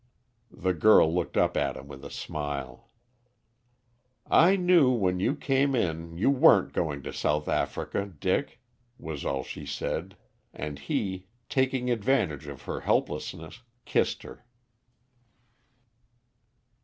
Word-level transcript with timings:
The 0.49 0.73
girl 0.73 1.13
looked 1.13 1.37
up 1.37 1.55
at 1.55 1.77
him 1.77 1.87
with 1.87 2.03
a 2.03 2.09
smile. 2.09 2.89
"I 4.25 4.55
knew 4.55 4.89
when 4.89 5.19
you 5.19 5.35
came 5.35 5.75
in 5.75 6.17
you 6.17 6.31
weren't 6.31 6.73
going 6.73 7.03
to 7.03 7.13
South 7.13 7.47
Africa, 7.47 8.07
Dick," 8.07 8.59
was 8.97 9.25
all 9.25 9.43
she 9.43 9.63
said; 9.63 10.17
and 10.55 10.79
he, 10.79 11.27
taking 11.49 11.91
advantage 11.91 12.47
of 12.47 12.63
her 12.63 12.79
helplessness, 12.79 13.61
kissed 13.85 14.23
her. 14.23 14.43